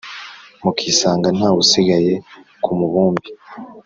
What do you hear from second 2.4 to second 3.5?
kumubumbe